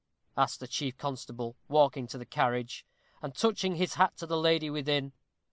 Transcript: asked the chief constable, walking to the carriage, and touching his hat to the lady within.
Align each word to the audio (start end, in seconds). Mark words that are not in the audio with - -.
asked 0.35 0.59
the 0.59 0.67
chief 0.67 0.97
constable, 0.97 1.55
walking 1.67 2.07
to 2.07 2.17
the 2.17 2.25
carriage, 2.25 2.87
and 3.21 3.35
touching 3.35 3.75
his 3.75 3.93
hat 3.93 4.17
to 4.17 4.25
the 4.25 4.35
lady 4.35 4.67
within. 4.67 5.13